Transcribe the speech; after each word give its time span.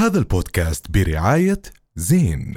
هذا 0.00 0.18
البودكاست 0.18 0.90
برعاية 0.90 1.62
زين. 1.96 2.54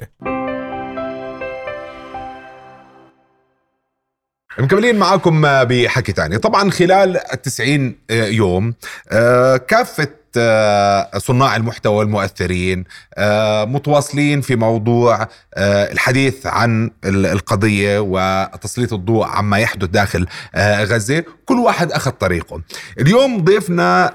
مكملين 4.60 4.96
معاكم 4.96 5.42
بحكي 5.42 6.12
تاني. 6.12 6.38
طبعا 6.38 6.72
خلال 6.72 7.18
التسعين 7.34 7.96
يوم 8.12 8.74
آه، 9.12 9.58
كافة 9.58 10.08
آه، 10.38 11.18
صناع 11.18 11.56
المحتوى 11.56 12.04
المؤثرين 12.04 12.84
آه، 13.18 13.66
متواصلين 13.66 14.42
في 14.42 14.56
موضوع 14.56 15.28
الحديث 15.58 16.48
عن 16.48 16.92
القضية 17.06 18.00
وتسليط 18.00 18.94
الضوء 18.94 19.26
عما 19.26 19.58
يحدث 19.60 19.90
داخل 19.90 20.28
غزة. 20.58 21.24
كل 21.46 21.56
واحد 21.56 21.92
أخذ 21.92 22.12
طريقه. 22.12 22.62
اليوم 23.00 23.44
ضيفنا 23.44 24.14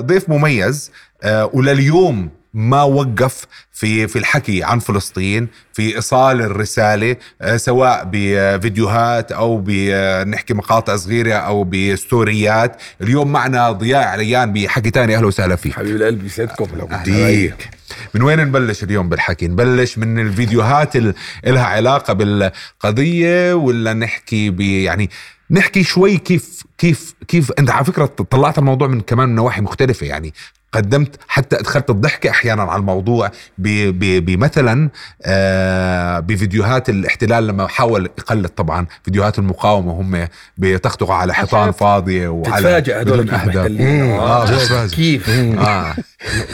ضيف 0.00 0.28
مميز 0.28 0.90
ولليوم 1.52 2.43
ما 2.54 2.82
وقف 2.82 3.46
في 3.72 4.08
في 4.08 4.18
الحكي 4.18 4.64
عن 4.64 4.78
فلسطين 4.78 5.48
في 5.72 5.96
إيصال 5.96 6.40
الرسالة 6.40 7.16
آه، 7.42 7.56
سواء 7.56 8.08
بفيديوهات 8.12 9.32
أو 9.32 9.62
بنحكي 9.66 10.54
مقاطع 10.54 10.96
صغيرة 10.96 11.34
أو 11.34 11.64
بستوريات. 11.64 12.76
اليوم 13.00 13.32
معنا 13.32 13.72
ضياء 13.72 14.08
عليان 14.08 14.52
بحكي 14.52 14.90
تاني. 14.90 15.16
أهلا 15.16 15.26
وسهلا 15.26 15.56
فيك. 15.56 15.72
حبيب 15.72 15.96
القلب 15.96 16.24
يسعدكم. 16.24 16.64
بديك 16.64 17.70
من 18.14 18.22
وين 18.22 18.40
نبلش 18.40 18.82
اليوم 18.82 19.08
بالحكي؟ 19.08 19.48
نبلش 19.48 19.98
من 19.98 20.18
الفيديوهات 20.18 20.96
اللي 20.96 21.14
لها 21.44 21.64
علاقة 21.64 22.12
بالقضية 22.12 23.54
ولا 23.54 23.92
نحكي 23.92 24.54
يعني 24.84 25.10
نحكي 25.50 25.82
شوي 25.82 26.16
كيف 26.16 26.62
كيف 26.78 27.14
كيف 27.28 27.52
أنت 27.58 27.70
على 27.70 27.84
فكرة 27.84 28.06
طلعت 28.06 28.58
الموضوع 28.58 28.88
من 28.88 29.00
كمان 29.00 29.34
نواحي 29.34 29.60
مختلفة. 29.60 30.06
يعني 30.06 30.34
قدمت 30.74 31.16
حتى 31.28 31.56
أدخلت 31.56 31.90
الضحكه 31.90 32.30
أحيانا 32.30 32.62
على 32.62 32.80
الموضوع 32.80 33.30
بمثلا 33.58 34.90
آه 35.22 36.20
بفيديوهات 36.20 36.88
الاحتلال 36.88 37.46
لما 37.46 37.66
حاول 37.66 38.04
يقلد 38.18 38.48
طبعا 38.48 38.86
فيديوهات 39.04 39.38
المقاومة 39.38 39.92
هم 39.92 40.28
بيتختقوا 40.58 41.14
على 41.14 41.34
حيطان 41.34 41.72
فاضية 41.72 42.28
وعلى 42.28 42.62
تتفاجئ 42.62 43.00
هذول 43.00 43.22
كيف 43.22 43.56
آه, 43.56 44.44
آه 44.44 44.86
كيف؟ 44.86 45.30
آه. 45.58 45.94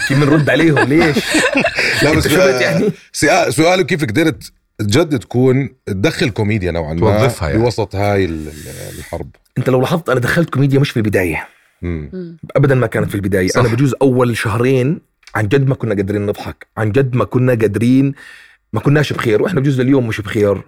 كيف 0.09 0.19
بنرد 0.19 0.51
عليهم؟ 0.51 0.79
ليش؟ 0.79 1.17
لا 2.03 2.15
بس 2.15 2.27
يعني؟ 2.27 2.93
سؤاله 3.51 3.83
كيف 3.83 4.05
قدرت 4.05 4.53
جد 4.81 5.19
تكون 5.19 5.69
تدخل 5.87 6.31
كوميديا 6.31 6.73
نوعا 6.73 6.95
ما 6.95 7.01
توظفها 7.01 7.49
يعني. 7.49 7.63
بوسط 7.63 7.95
هاي 7.95 8.25
الحرب؟ 8.99 9.31
أنت 9.59 9.71
لو 9.71 9.81
لاحظت 9.81 10.09
أنا 10.09 10.21
دخلت 10.21 10.51
كوميديا 10.51 10.81
مش 10.81 10.91
في 10.91 10.97
البداية. 10.97 11.49
مم. 11.83 12.37
ابدا 12.57 12.75
ما 12.75 12.87
كانت 12.87 13.09
في 13.09 13.15
البداية. 13.15 13.49
صح. 13.49 13.61
أنا 13.61 13.69
بجوز 13.75 13.95
أول 14.03 14.37
شهرين 14.37 15.01
عن 15.35 15.49
جد 15.49 15.69
ما 15.69 15.75
كنا 15.75 15.95
قادرين 15.95 16.27
نضحك. 16.27 16.67
عن 16.77 16.93
جد 16.93 17.15
ما 17.15 17.25
كنا 17.25 17.53
قادرين 17.55 18.15
ما 18.73 18.81
كناش 18.81 19.13
بخير 19.13 19.43
وإحنا 19.43 19.61
بجوز 19.61 19.81
اليوم 19.81 20.07
مش 20.09 20.21
بخير. 20.21 20.63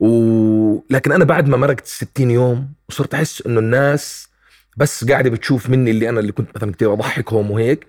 و... 0.00 0.78
لكن 0.90 1.12
أنا 1.12 1.24
بعد 1.24 1.48
ما 1.48 1.56
مرقت 1.56 1.86
60 1.86 2.30
يوم 2.30 2.68
وصرت 2.88 3.14
أحس 3.14 3.42
إنه 3.46 3.60
الناس 3.60 4.28
بس 4.76 5.04
قاعدة 5.04 5.30
بتشوف 5.30 5.70
مني 5.70 5.90
اللي 5.90 6.08
أنا 6.08 6.20
اللي 6.20 6.32
كنت 6.32 6.48
مثلا 6.56 6.72
كثير 6.72 6.92
أضحكهم 6.92 7.50
وهيك 7.50 7.86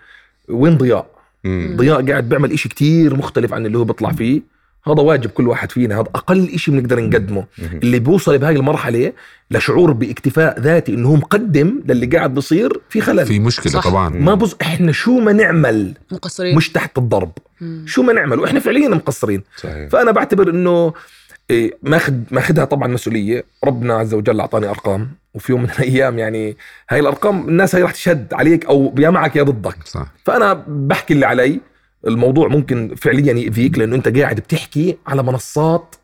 وين 0.50 0.78
ضياء؟ 0.78 1.10
مم. 1.44 1.74
ضياء 1.76 2.06
قاعد 2.12 2.30
بيعمل 2.30 2.52
إشي 2.52 2.70
كتير 2.70 3.16
مختلف 3.16 3.54
عن 3.54 3.66
اللي 3.66 3.78
هو 3.78 3.84
بيطلع 3.84 4.12
فيه. 4.12 4.42
هذا 4.92 5.02
واجب 5.02 5.30
كل 5.30 5.48
واحد 5.48 5.72
فينا 5.72 5.96
هذا 5.96 6.10
أقل 6.16 6.60
شيء 6.60 6.74
بنقدر 6.74 7.00
نقدمه. 7.00 7.46
اللي 7.60 8.00
بيوصل 8.00 8.38
بهاي 8.38 8.56
المرحلة 8.56 9.14
لشعور 9.52 9.92
باكتفاء 9.92 10.60
ذاتي 10.60 10.94
إنه 10.94 11.08
هو 11.10 11.16
مقدم 11.16 11.82
للي 11.86 12.06
قاعد 12.06 12.34
بصير 12.34 12.80
في 12.90 13.02
خلل. 13.02 13.26
في 13.26 13.40
مشكلة 13.40 13.74
صح. 13.74 13.84
طبعا. 13.84 14.10
ما 14.10 14.34
بص 14.34 14.56
إحنا 14.62 14.92
شو 14.92 15.20
ما 15.20 15.34
نعمل 15.34 15.94
مقصرين. 16.12 16.56
مش 16.56 16.70
تحت 16.70 16.98
الضرب. 16.98 17.32
مم. 17.62 17.84
شو 17.88 18.04
ما 18.04 18.14
نعمل 18.14 18.40
وإحنا 18.40 18.60
فعليا 18.60 18.90
مقصرين. 18.90 19.44
صحيح. 19.58 19.90
فأنا 19.90 20.12
بعتبر 20.12 20.50
إنه 20.50 20.94
إيه 21.50 21.78
ماخذ 21.84 22.14
ماخذها 22.32 22.66
طبعا 22.66 22.88
مسؤولية. 22.88 23.44
ربنا 23.64 23.94
عز 23.94 24.14
وجل 24.14 24.40
أعطاني 24.40 24.70
أرقام. 24.70 25.10
وفي 25.34 25.52
يوم 25.52 25.62
من 25.62 25.70
الأيام 25.70 26.20
يعني 26.20 26.58
هاي 26.90 27.00
الأرقام 27.00 27.48
الناس 27.48 27.76
هي 27.76 27.82
راح 27.82 27.92
تشد 27.92 28.34
عليك 28.34 28.66
أو 28.66 28.96
يا 28.98 29.10
معك 29.10 29.36
يا 29.36 29.44
ضدك. 29.44 29.78
صح. 29.86 30.08
فأنا 30.26 30.64
بحكي 30.68 31.14
اللي 31.14 31.26
علي. 31.26 31.60
الموضوع 32.08 32.48
ممكن 32.48 32.96
فعليا 32.98 33.34
يأذيك 33.34 33.78
لأنه 33.80 33.96
أنت 33.96 34.18
قاعد 34.18 34.36
بتحكي 34.36 34.98
على 35.08 35.24
منصات 35.24 35.96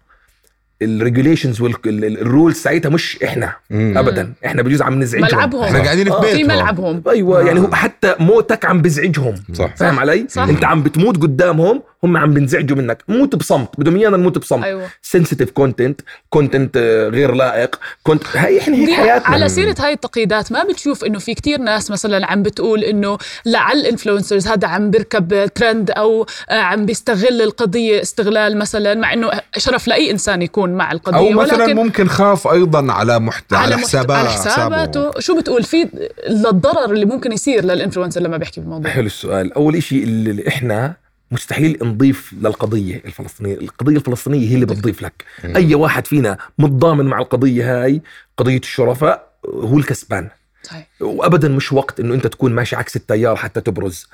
ال 0.81 0.88
regulations 0.88 1.61
وال 1.61 1.88
rules 1.88 2.55
ساعتها 2.55 2.89
مش 2.89 3.19
إحنا 3.23 3.55
مم. 3.69 3.97
ابدا. 3.97 4.33
إحنا 4.45 4.61
بجوز 4.61 4.81
عم 4.81 4.99
نزعجهم. 4.99 5.27
ملعبهم. 5.27 5.63
إحنا 5.63 5.79
قاعدين 5.83 6.05
في 6.05 6.11
آه. 6.11 6.21
بيتهم. 6.21 6.37
في 6.37 6.43
ملعبهم. 6.43 7.03
أيوه 7.09 7.39
آه. 7.41 7.43
يعني 7.43 7.59
هو 7.59 7.71
حتى 7.75 8.15
موتك 8.19 8.65
عم 8.65 8.81
بزعجهم. 8.81 9.35
صح. 9.53 9.75
فاهم 9.75 9.99
علي؟ 9.99 10.25
صح. 10.29 10.41
أنت 10.41 10.65
عم 10.65 10.83
بتموت 10.83 11.17
قدامهم 11.21 11.83
هم 12.03 12.17
عم 12.17 12.33
بنزعجوا 12.33 12.77
منك. 12.77 13.03
موت 13.07 13.35
بصمت. 13.35 13.69
بدهم 13.77 13.95
إيانا 13.95 14.17
نموت 14.17 14.37
بصمت. 14.37 14.63
أيوة. 14.63 14.87
sensitive 15.01 15.51
content 15.51 16.01
content 16.29 16.77
غير 17.13 17.33
لائق. 17.33 17.79
كنت 18.03 18.23
هاي 18.35 18.59
إحنا 18.59 18.75
هيك 18.75 18.89
حياتنا. 18.89 19.27
على 19.27 19.49
سيرة 19.49 19.75
هاي 19.79 19.93
التقييدات 19.93 20.51
ما 20.51 20.63
بتشوف 20.63 21.03
إنه 21.03 21.19
في 21.19 21.33
كتير 21.33 21.59
ناس 21.59 21.91
مثلا 21.91 22.31
عم 22.31 22.43
بتقول 22.43 22.83
إنه 22.83 23.17
لعل 23.45 23.77
ال 23.77 23.83
influencers 23.83 24.47
هذا 24.47 24.67
عم 24.67 24.91
بيركب 24.91 25.45
ترند 25.55 25.91
أو 25.91 26.25
آه، 26.49 26.53
عم 26.53 26.85
بيستغل 26.85 27.41
القضية 27.41 28.01
استغلال 28.01 28.57
مثلا 28.57 28.93
مع 28.93 29.13
إنه 29.13 29.31
شرف 29.57 29.87
لأي 29.87 30.11
إنسان 30.11 30.41
يكون 30.41 30.69
مع 30.69 30.91
القضية. 30.91 31.17
أو 31.17 31.29
مثلا 31.29 31.63
ولكن 31.63 31.75
ممكن 31.75 32.07
خاف 32.07 32.47
أيضا 32.47 32.93
على 32.93 33.19
محت... 33.19 33.53
على, 33.53 33.73
على 33.73 33.83
حسابات 33.83 34.17
على 34.17 34.29
حساباته. 34.29 35.19
شو 35.19 35.37
بتقول؟ 35.37 35.63
في 35.63 35.87
للضرر 36.29 36.91
اللي 36.91 37.05
ممكن 37.05 37.31
يصير 37.31 37.65
لل 37.65 37.74
influencer 37.74 38.21
لما 38.21 38.37
بيحكي 38.37 38.61
بالموضوع. 38.61 38.91
حلو 38.91 39.05
السؤال. 39.05 39.53
أول 39.53 39.83
شيء 39.83 40.03
اللي 40.03 40.47
إحنا 40.47 41.02
مستحيل 41.33 41.77
نضيف 41.81 42.33
للقضية 42.33 43.01
الفلسطينية. 43.05 43.53
القضية 43.53 43.95
الفلسطينية 43.95 44.49
هي 44.49 44.55
اللي 44.55 44.65
بتضيف 44.65 45.01
لك. 45.01 45.25
أي 45.43 45.75
واحد 45.75 46.07
فينا 46.07 46.37
متضامن 46.57 47.05
مع 47.05 47.19
القضية 47.19 47.83
هاي 47.83 48.01
قضية 48.37 48.57
الشرفاء 48.57 49.33
هو 49.45 49.77
الكسبان. 49.77 50.29
صحيح. 50.63 50.87
وابدا 51.01 51.47
مش 51.47 51.73
وقت 51.73 51.99
إنه 51.99 52.13
أنت 52.13 52.27
تكون 52.27 52.53
ماشي 52.53 52.75
عكس 52.75 52.95
التيار 52.95 53.35
حتى 53.35 53.61
تبرز. 53.61 54.07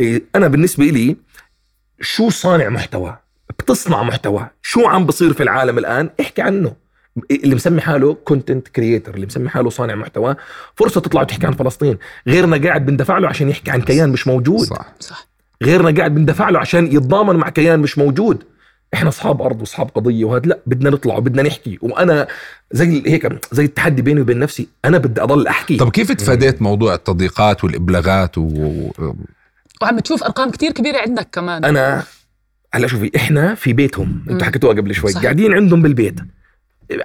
إيه، 0.00 0.22
أنا 0.34 0.48
بالنسبة 0.48 0.84
لي 0.84 1.16
شو 2.00 2.30
صانع 2.30 2.68
محتوى؟ 2.68 3.16
بتصنع 3.58 4.02
محتوى. 4.02 4.48
شو 4.62 4.86
عم 4.86 5.06
بصير 5.06 5.32
في 5.32 5.42
العالم 5.42 5.78
الآن؟ 5.78 6.10
احكي 6.20 6.42
عنه. 6.42 6.76
اللي 7.30 7.54
مسمي 7.54 7.80
حاله 7.80 8.14
content 8.14 8.68
creator 8.68 9.14
اللي 9.14 9.26
مسمي 9.26 9.48
حاله 9.48 9.70
صانع 9.70 9.94
محتوى. 9.94 10.36
فرصة 10.76 11.00
تطلع 11.00 11.20
وتحكي 11.20 11.46
عن 11.46 11.52
فلسطين. 11.52 11.98
غيرنا 12.26 12.68
قاعد 12.68 12.86
بندفع 12.86 13.18
له 13.18 13.28
عشان 13.28 13.48
يحكي 13.48 13.70
عن 13.70 13.80
كيان 13.80 14.08
مش 14.10 14.26
موجود. 14.26 14.66
صح 14.66 14.92
صح. 15.00 15.31
غيرنا 15.62 15.98
قاعد 15.98 16.14
بندفع 16.14 16.48
له 16.48 16.58
عشان 16.58 16.86
يتضامن 16.86 17.36
مع 17.36 17.48
كيان 17.48 17.80
مش 17.80 17.98
موجود. 17.98 18.44
إحنا 18.94 19.08
أصحاب 19.08 19.42
أرض 19.42 19.60
وأصحاب 19.60 19.88
قضية 19.94 20.24
وهذا 20.24 20.46
لا 20.46 20.58
بدنا 20.66 20.90
نطلع 20.90 21.16
وبدنا 21.16 21.42
نحكي. 21.42 21.78
وأنا 21.82 22.26
زي 22.72 23.02
هيك 23.06 23.28
زي 23.52 23.64
التحدي 23.64 24.02
بيني 24.02 24.20
وبين 24.20 24.38
نفسي 24.38 24.68
أنا 24.84 24.98
بدي 24.98 25.22
أضل 25.22 25.46
أحكي. 25.46 25.76
طب 25.76 25.90
كيف 25.90 26.12
تفاديت 26.12 26.62
موضوع 26.62 26.94
التضييقات 26.94 27.64
والإبلاغات 27.64 28.38
و... 28.38 28.90
وعم 29.82 29.98
تشوف 29.98 30.22
أرقام 30.22 30.50
كتير 30.50 30.72
كبيرة 30.72 30.98
عندك 30.98 31.28
كمان. 31.32 31.64
أنا 31.64 32.02
هلأ 32.74 32.86
شوفي 32.86 33.10
إحنا 33.16 33.54
في 33.54 33.72
بيتهم. 33.72 34.24
أنتوا 34.30 34.46
حكيتوها 34.46 34.72
قبل 34.74 34.94
شوي. 34.94 35.12
صحيح. 35.12 35.22
قاعدين 35.22 35.52
عندهم 35.52 35.82
بالبيت. 35.82 36.20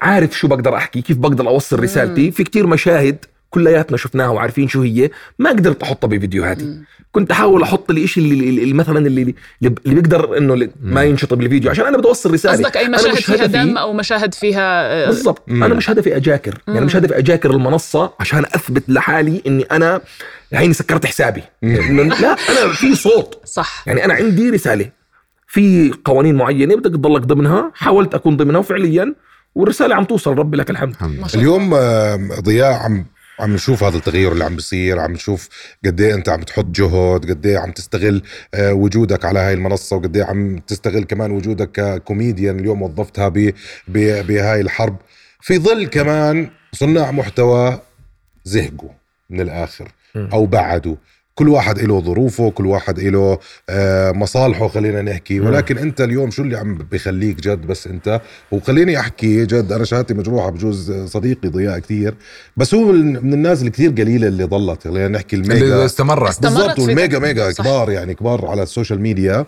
عارف 0.02 0.38
شو 0.38 0.48
بقدر 0.48 0.76
أحكي 0.76 1.02
كيف 1.02 1.18
بقدر 1.18 1.48
أوصل 1.48 1.80
رسالتي. 1.80 2.32
في 2.32 2.44
كتير 2.44 2.68
مشاهد 2.68 3.26
كلياتنا 3.50 3.98
شفناها 3.98 4.28
وعارفين 4.28 4.68
شو 4.68 4.82
هي. 4.82 5.10
ما 5.40 5.50
قدرت 5.50 5.84
أحطها 5.84 6.08
بفيديوهاتي. 6.08 6.80
كنت 7.18 7.32
أحاول 7.32 7.64
أحط 7.64 7.92
الشيء 7.92 8.24
اللي, 8.24 8.64
اللي 8.64 8.74
مثلا 8.74 9.08
اللي 9.08 9.36
اللي 9.62 9.76
بيقدر 9.86 10.38
إنه 10.38 10.70
ما 10.82 11.04
ينشطب 11.04 11.42
الفيديو 11.42 11.72
عشان 11.72 11.86
أنا 11.86 11.98
بدي 11.98 12.08
اوصل 12.08 12.34
رسالة. 12.34 12.54
قصدك 12.54 12.78
أي 12.78 12.88
مشاهد 12.90 13.16
فيها 13.16 13.46
دم 13.46 13.78
أو 13.78 13.94
مشاهد 13.94 14.34
فيها 14.34 14.94
آه، 14.94 15.08
بالضبط. 15.08 15.50
أنا 15.50 15.68
مش 15.74 15.90
هدفي 15.90 16.16
أجاكر. 16.16 16.62
مم. 16.68 16.74
يعني 16.74 16.86
مش 16.86 16.96
هدفي 16.96 17.18
أجاكر 17.18 17.52
المنصة 17.52 18.14
عشان 18.20 18.40
أثبت 18.40 18.84
لحالي 18.90 19.42
إني 19.48 19.64
أنا 19.64 20.02
هيني 20.54 20.74
سكرت 20.74 21.06
حسابي. 21.06 21.44
لا 21.62 22.36
أنا 22.50 22.74
في 22.74 22.96
صوت. 22.96 23.42
صح. 23.46 23.84
يعني 23.88 24.06
أنا 24.06 24.14
عندي 24.14 24.50
رسالة. 24.50 24.90
في 25.48 25.94
قوانين 26.06 26.36
معينة 26.36 26.76
بدك 26.76 26.92
تضلك 26.92 27.22
ضمنها. 27.22 27.72
حاولت 27.76 28.16
أكون 28.16 28.38
ضمنها 28.38 28.60
وفعليا 28.60 29.16
والرسالة 29.56 29.96
عم 29.96 30.04
توصل. 30.04 30.38
ربي 30.38 30.58
لك 30.58 30.70
الحمد. 30.70 30.96
اليوم 31.36 31.76
ضياء 32.42 32.74
عم 32.74 33.06
عم 33.40 33.54
نشوف 33.54 33.84
هذا 33.84 33.98
التغير 33.98 34.32
اللي 34.32 34.44
عم 34.44 34.56
بيصير 34.56 35.00
عم 35.00 35.12
نشوف 35.12 35.50
قد 35.86 36.02
إيه 36.02 36.14
أنت 36.14 36.30
عم 36.30 36.42
تحط 36.42 36.66
جهد 36.66 37.30
قد 37.30 37.46
إيه 37.46 37.58
عم 37.58 37.72
تستغل 37.72 38.22
آه، 38.54 38.74
وجودك 38.74 39.26
على 39.26 39.40
هاي 39.40 39.54
المنصة 39.54 39.96
وقد 39.96 40.18
إيه 40.18 40.24
عم 40.24 40.58
تستغل 40.58 41.04
كمان 41.04 41.32
وجودك 41.32 41.72
ككوميديان 41.72 42.60
اليوم 42.60 42.82
وظفتها 42.82 43.30
بهاي 43.88 44.62
الحرب. 44.62 44.98
في 45.42 45.60
ظل 45.60 45.88
كمان 45.88 46.50
صناع 46.74 47.12
محتوى 47.12 47.80
زهقوا 48.44 48.90
من 49.30 49.42
الآخر 49.42 49.92
أو 50.34 50.46
بعدوا. 50.46 50.96
كل 51.38 51.50
واحد 51.50 51.80
له 51.80 52.02
ظروفه 52.02 52.50
كل 52.52 52.66
واحد 52.66 53.00
له 53.00 53.40
آه، 53.70 54.12
مصالحه 54.12 54.68
خلينا 54.68 55.02
نحكي. 55.02 55.40
ولكن 55.40 55.78
أنت 55.78 56.02
اليوم 56.02 56.32
شو 56.32 56.42
اللي 56.42 56.58
عم 56.58 56.78
بخليك 56.92 57.36
جد 57.42 57.62
بس 57.68 57.88
أنت؟ 57.88 58.22
وخليني 58.52 59.00
أحكي 59.00 59.46
جد 59.46 59.72
أنا 59.72 59.86
شهادتي 59.86 60.14
مجروحة 60.14 60.50
بجوز 60.50 60.92
صديقي 60.92 61.50
ضياء 61.50 61.80
كثير 61.80 62.16
بس 62.58 62.74
هو 62.76 62.92
من 62.92 63.34
الناس 63.34 63.62
الكثير 63.62 63.92
قليلة 63.92 64.28
اللي 64.28 64.44
ضلت 64.44 64.84
خلينا 64.84 65.08
نحكي 65.08 65.36
اللي 65.36 65.54
ال 65.58 65.63
mega 65.63 65.86
استمرت 65.86 66.30
استمرت 66.30 66.56
بالضبط 66.58 66.80
وال 66.80 66.93
mega 66.93 67.20
mega. 67.20 67.52
كبار 67.52 67.92
يعني 67.92 68.14
كبار 68.14 68.46
على 68.46 68.64
ال 68.64 68.69
social 68.69 69.02
media. 69.02 69.46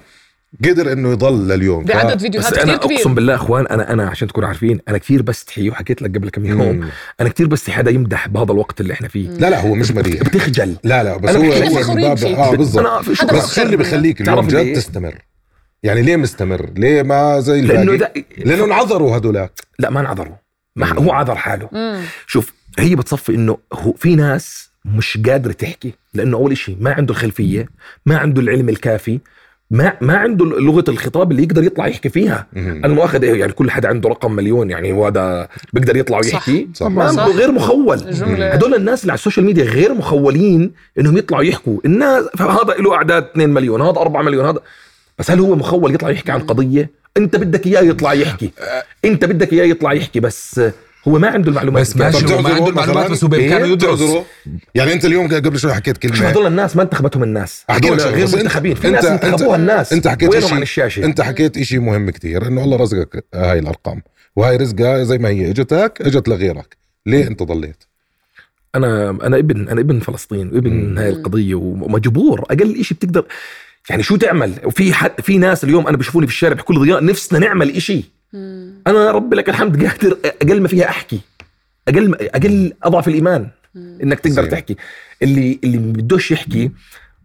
قدر 0.65 0.91
إنه 0.91 1.11
يضل 1.11 1.47
لليوم. 1.47 1.83
بعدد 1.83 2.15
بس 2.15 2.21
فيديوهات 2.21 2.57
أنا 2.57 2.75
كثير 2.75 2.75
أقسم 2.75 3.03
كبير 3.03 3.07
بالله 3.07 3.35
أخوان 3.35 3.67
أنا 3.67 3.93
أنا 3.93 4.09
عشان 4.09 4.27
تكونوا 4.27 4.47
عارفين 4.47 4.79
أنا 4.87 4.97
كثير 4.97 5.21
بستحي 5.21 5.69
وحكيت 5.69 6.01
لك 6.01 6.17
قبل 6.17 6.29
كم 6.29 6.45
يوم. 6.45 6.61
مم. 6.61 6.89
أنا 7.21 7.29
كثير 7.29 7.47
بستحي 7.47 7.77
حدا 7.77 7.91
يمدح 7.91 8.27
بهذا 8.27 8.51
الوقت 8.51 8.81
اللي 8.81 8.93
إحنا 8.93 9.07
فيه. 9.07 9.29
لا 9.29 9.49
لا 9.49 9.61
هو 9.61 9.75
مش 9.75 9.91
مديح 9.91 10.21
بتخجل. 10.21 10.75
لا 10.83 11.03
لا 11.03 11.17
بس 11.17 11.35
هو 11.35 11.43
هو 11.43 11.93
من 11.95 12.01
باب. 12.01 12.23
آه 12.23 12.55
بالضبط. 12.55 13.09
بس 13.33 13.55
شو 13.55 13.61
اللي 13.61 13.77
بخليك 13.77 14.21
اليوم 14.21 14.47
جد 14.47 14.55
ليه؟ 14.55 14.75
تستمر. 14.75 15.15
يعني 15.83 16.01
ليه 16.01 16.15
مستمر؟ 16.15 16.69
ليه 16.75 17.01
ما 17.01 17.39
زي 17.39 17.61
لأنه 17.61 17.91
الباقي 17.91 18.21
ده 18.21 18.43
لأنه 18.45 18.65
انعذروا 18.65 19.17
هدولاك 19.17 19.51
لا 19.79 19.89
ما 19.89 19.99
انعذروا. 19.99 20.35
ما 20.75 20.93
هو 20.93 21.11
عذر 21.11 21.35
حاله. 21.35 21.69
مم. 21.71 22.01
شوف 22.27 22.53
هي 22.79 22.95
بتصفي 22.95 23.35
إنه 23.35 23.57
هو 23.73 23.93
في 23.93 24.15
ناس 24.15 24.69
مش 24.85 25.17
قادرة 25.25 25.51
تحكي 25.51 25.93
لأنه 26.13 26.37
أول 26.37 26.57
شيء 26.57 26.77
ما 26.79 26.93
عنده 26.93 27.13
الخلفية 27.13 27.69
ما 28.05 28.17
عنده 28.17 28.41
العلم 28.41 28.69
الكافي 28.69 29.19
ما 29.71 29.93
ما 30.01 30.17
عنده 30.17 30.45
لغة 30.45 30.83
الخطاب 30.87 31.31
اللي 31.31 31.43
يقدر 31.43 31.63
يطلع 31.63 31.87
يحكي 31.87 32.09
فيها. 32.09 32.47
أنا 32.55 32.87
مؤاخذ 32.87 33.23
إيه 33.23 33.39
يعني 33.39 33.51
كل 33.51 33.71
حدا 33.71 33.89
عنده 33.89 34.09
رقم 34.09 34.31
مليون 34.31 34.69
يعني 34.69 34.91
هو 34.91 35.05
هذا 35.05 35.47
بيقدر 35.73 35.97
يطلع 35.97 36.17
ويحكي. 36.17 36.69
صح. 36.73 36.87
ما 36.87 37.11
صح. 37.11 37.27
غير 37.27 37.51
مخول. 37.51 37.97
هدول 38.39 38.75
الناس 38.75 39.01
اللي 39.01 39.11
على 39.11 39.17
ال 39.17 39.21
social 39.21 39.45
media 39.45 39.63
غير 39.63 39.93
مخولين 39.93 40.71
إنهم 40.99 41.17
يطلعوا 41.17 41.43
يحكوا. 41.43 41.79
الناس 41.85 42.25
هذا 42.39 42.73
له 42.79 42.95
أعداد 42.95 43.23
2 43.23 43.49
مليون 43.49 43.81
هذا 43.81 43.97
4 43.97 44.21
مليون 44.21 44.45
هذا. 44.45 44.59
بس 45.19 45.31
هل 45.31 45.39
هو 45.39 45.55
مخول 45.55 45.93
يطلع 45.93 46.09
يحكي 46.09 46.31
عن 46.31 46.39
قضية؟ 46.39 46.89
أنت 47.17 47.35
بدك 47.35 47.67
إياه 47.67 47.81
يطلع 47.81 48.13
يحكي. 48.13 48.51
أنت 49.05 49.25
بدك 49.25 49.53
إياه 49.53 49.65
يطلع 49.65 49.93
يحكي 49.93 50.19
بس 50.19 50.61
هو 51.07 51.19
ما 51.19 51.27
عنده 51.27 51.49
المعلومات 51.49 51.81
بس 51.81 51.97
ماشي 51.97 52.33
هو 52.33 52.41
ما 52.41 52.49
عنده 52.49 52.67
المعلومات؟ 52.69 53.11
بس 53.11 53.23
هو 53.23 53.29
بامكانه؟ 53.29 53.65
يدرس؟ 53.65 53.99
يعني 54.75 54.93
أنت 54.93 55.05
اليوم 55.05 55.27
قبل 55.27 55.59
شوي 55.59 55.73
حكيت 55.73 56.03
شوف 56.03 56.11
كلمه 56.13 56.29
هذول 56.29 56.47
الناس 56.47 56.75
ما 56.75 56.83
انتخبتهم 56.83 57.23
الناس. 57.23 57.63
هذول 57.69 57.99
غير 57.99 58.27
منتخبين. 58.37 58.75
في 58.75 58.81
أنت- 58.87 58.91
ناس 58.91 59.05
انتخبوها 59.05 59.55
الناس. 59.55 59.93
أنت 59.93 60.07
حكيت 60.07 60.29
وينهم 60.29 60.49
إشي- 60.49 60.53
عن 60.53 60.61
الشاشة؟ 60.61 61.05
أنت 61.05 61.21
حكيت 61.21 61.57
إشي 61.57 61.79
مهم 61.79 62.09
كتير 62.09 62.47
إنه 62.47 62.63
الله 62.63 62.77
رزقك 62.77 63.25
هاي 63.33 63.59
الأرقام. 63.59 64.01
وهاي 64.35 64.57
رزقها 64.57 65.03
زي 65.03 65.17
ما 65.17 65.29
هي. 65.29 65.49
إجتك 65.49 65.93
إجت 66.01 66.27
لغيرك. 66.27 66.77
ليه 67.05 67.27
أنت 67.27 67.43
ضليت؟ 67.43 67.83
أنا 68.75 69.09
أنا 69.09 69.37
ابن 69.37 69.67
أنا 69.69 69.81
ابن 69.81 69.99
فلسطين 69.99 70.47
وابن 70.53 70.69
مم. 70.73 70.97
هاي 70.97 71.09
القضية 71.09 71.55
ومجبور. 71.55 72.39
أقل 72.51 72.83
شيء 72.83 72.97
بتقدر 72.97 73.25
يعني 73.89 74.03
شو 74.03 74.15
تعمل؟ 74.15 74.53
وفي 74.63 74.93
حد 74.93 75.11
في 75.21 75.37
ناس 75.37 75.63
اليوم 75.63 75.87
أنا 75.87 75.97
بشوفوني 75.97 76.27
في 76.27 76.33
الشارع 76.33 76.53
بكل 76.55 76.79
ضياء 76.79 77.05
نفسنا 77.05 77.39
نعمل 77.39 77.81
شيء 77.81 78.03
مم. 78.33 78.73
أنا 78.87 79.11
ربي 79.11 79.35
لك 79.35 79.49
الحمد 79.49 79.85
قادر 79.85 80.17
أقل 80.25 80.61
ما 80.61 80.67
فيها 80.67 80.89
أحكي. 80.89 81.19
أقل 81.87 82.15
أقل 82.15 82.73
أضعف 82.83 83.07
الإيمان 83.07 83.47
إنك 83.75 84.19
تقدر 84.19 84.35
صحيح. 84.35 84.49
تحكي. 84.51 84.75
اللي 85.21 85.59
اللي 85.63 85.77
بدوش 85.77 86.31
يحكي 86.31 86.71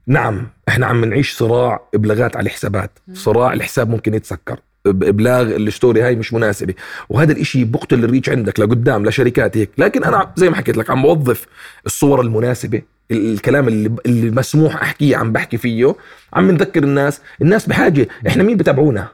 نعم 0.06 0.48
إحنا 0.68 0.86
عم 0.86 1.04
نعيش 1.04 1.32
صراع 1.36 1.80
إبلاغات 1.94 2.36
على 2.36 2.46
الحسابات. 2.46 2.90
صراع 3.12 3.52
الحساب 3.52 3.90
ممكن 3.90 4.14
يتسكر. 4.14 4.58
إب- 4.88 5.06
إبلاغ 5.08 5.56
ال 5.56 5.64
story 5.64 6.02
هاي 6.02 6.16
مش 6.16 6.32
مناسبة. 6.32 6.74
وهذا 7.08 7.32
الإشي 7.32 7.64
بقتل 7.64 8.04
ال 8.04 8.08
reach 8.08 8.28
عندك 8.28 8.60
لقدام 8.60 9.06
لشركات 9.06 9.56
هيك. 9.56 9.70
لكن 9.78 10.04
أنا 10.04 10.30
زي 10.36 10.50
ما 10.50 10.56
حكيت 10.56 10.76
لك 10.76 10.90
عم 10.90 11.02
بوظف 11.02 11.46
الصور 11.86 12.20
المناسبة 12.20 12.82
ال- 13.10 13.32
الكلام 13.32 13.68
اللي, 13.68 13.90
اللي 14.06 14.30
مسموح 14.30 14.82
أحكيه 14.82 15.16
عم 15.16 15.32
بحكي 15.32 15.56
فيه 15.56 15.94
عم 16.32 16.50
نذكر 16.50 16.82
الناس. 16.84 17.20
الناس 17.42 17.66
بحاجة 17.66 18.08
إحنا 18.26 18.42
مين 18.42 18.56
بتابعونا. 18.56 19.08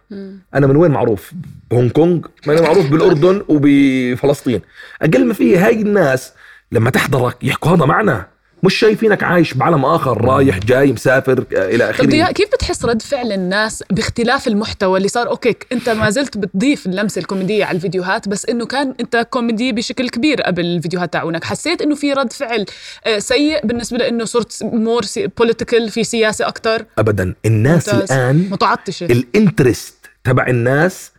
أنا 0.55 0.67
من 0.67 0.77
وين 0.77 0.91
معروف؟ 0.91 1.33
هونغ 1.73 1.89
كونغ 1.91 2.21
أنا 2.49 2.61
معروف 2.63 2.91
بالأردن 2.91 3.43
وبفلسطين. 3.49 4.61
أقل 5.03 5.27
ما 5.27 5.35
فيه 5.35 5.67
هاي 5.67 5.81
الناس 5.83 6.33
لما 6.73 6.91
تحضرك 6.91 7.37
يحكوا 7.45 7.71
هذا 7.77 7.85
معنا 7.85 8.27
مش 8.63 8.75
شايفينك 8.75 9.23
عايش 9.23 9.55
بعالم 9.55 9.85
آخر 9.85 10.25
رايح 10.25 10.59
جاي 10.59 10.93
مسافر 10.93 11.45
آه، 11.57 11.69
إلى 11.69 11.91
آخره. 11.91 12.33
كيف 12.33 12.49
بتحس 12.53 12.85
رد 12.85 13.03
فعل 13.03 13.33
الناس 13.33 13.85
باختلاف 13.91 14.49
المحتوى 14.49 14.97
اللي 14.99 15.09
صار؟ 15.09 15.29
okay 15.29 15.57
أنت 15.73 15.89
ما 15.89 16.11
زلت 16.11 16.39
بتضيف 16.39 16.87
اللمسة 16.87 17.19
الكوميدية 17.19 17.65
على 17.65 17.77
الفيديوهات 17.77 18.29
بس 18.29 18.47
إنه 18.47 18.67
كان 18.67 18.95
أنت 19.01 19.27
كوميدي 19.31 19.73
بشكل 19.73 20.09
كبير 20.09 20.43
قبل 20.43 20.65
الفيديوهات 20.65 21.13
تاعونك. 21.13 21.45
حسيت 21.45 21.83
إنه 21.83 21.95
في 21.95 22.13
رد 22.13 22.33
فعل 22.33 22.67
آه، 23.07 23.19
سيء 23.19 23.67
بالنسبة 23.67 23.99
لإنه 23.99 24.25
صرت 24.25 24.59
more 24.63 25.03
political 25.39 25.91
في 25.91 26.05
سياسة 26.05 26.49
أكثر 26.49 26.85
ابدا. 26.99 27.35
الناس 27.47 27.89
الآن 27.89 28.49
متعطشة. 28.51 29.05
ال 29.07 29.17
interest 29.17 29.95
تبع 30.25 30.47
الناس 30.47 31.10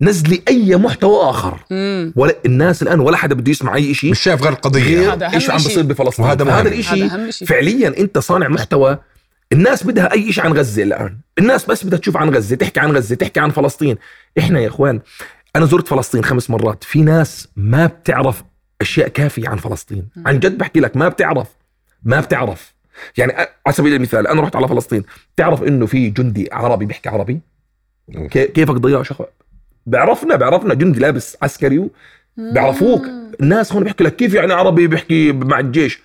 نزلي 0.00 0.42
أي 0.48 0.76
محتوى 0.76 1.30
آخر. 1.30 1.64
مم. 1.70 2.12
ولا 2.16 2.34
الناس 2.46 2.82
الآن 2.82 3.00
ولا 3.00 3.16
حدا 3.16 3.34
بده 3.34 3.50
يسمع 3.50 3.74
أي 3.74 3.94
شيء 3.94 4.10
مش 4.10 4.20
شايف 4.20 4.42
غير 4.42 4.52
القضية. 4.52 5.10
غير 5.10 5.34
إيش 5.34 5.50
عم 5.50 5.56
إشي. 5.56 5.68
بيصير 5.68 5.82
بفلسطين. 5.84 6.24
وهذا 6.24 6.44
هذا 6.44 6.50
مهم. 6.70 7.08
هذا 7.10 7.28
إشي. 7.28 7.46
فعليا 7.46 7.88
أنت 7.98 8.18
صانع 8.18 8.48
محتوى. 8.48 8.98
الناس 9.52 9.84
بدها 9.84 10.12
أي 10.12 10.32
شيء 10.32 10.44
عن 10.44 10.52
غزة 10.52 10.82
الآن. 10.82 11.18
الناس 11.38 11.64
بس 11.66 11.84
بدها 11.84 11.98
تشوف 11.98 12.16
عن 12.16 12.34
غزة 12.34 12.56
تحكي 12.56 12.80
عن 12.80 12.90
غزة 12.96 13.14
تحكي 13.14 13.40
عن 13.40 13.50
فلسطين. 13.50 13.96
إحنا 14.38 14.60
يا 14.60 14.68
إخوان 14.68 15.00
أنا 15.56 15.66
زرت 15.66 15.88
فلسطين 15.88 16.24
خمس 16.24 16.50
مرات. 16.50 16.84
في 16.84 17.02
ناس 17.02 17.48
ما 17.56 17.86
بتعرف 17.86 18.44
أشياء 18.80 19.08
كافية 19.08 19.48
عن 19.48 19.56
فلسطين. 19.56 20.08
عن 20.26 20.40
جد 20.40 20.58
بحكي 20.58 20.80
لك 20.80 20.96
ما 20.96 21.08
بتعرف. 21.08 21.46
ما 22.02 22.20
بتعرف. 22.20 22.74
يعني 23.16 23.32
على 23.36 23.74
سبيل 23.74 23.94
المثال 23.94 24.26
أنا 24.26 24.40
رحت 24.42 24.56
على 24.56 24.68
فلسطين. 24.68 25.02
تعرف 25.36 25.62
إنه 25.62 25.86
في 25.86 26.10
جندي 26.10 26.48
عربي 26.52 26.86
بيحكي 26.86 27.08
عربي؟ 27.08 27.40
كي- 28.30 28.46
كيفك 28.46 28.74
ضياء 28.74 29.02
شخ 29.02 29.22
بعرفنا 29.88 30.36
بعرفنا 30.36 30.74
جندي 30.74 31.00
لابس 31.00 31.36
عسكري 31.42 31.88
بيعرفوك 32.36 33.06
الناس 33.40 33.72
هون 33.72 33.84
بيحكوا 33.84 34.06
لك 34.06 34.16
كيف 34.16 34.34
يعني 34.34 34.52
عربي 34.52 34.86
بيحكي 34.86 35.32
مع 35.32 35.60
الجيش. 35.60 36.00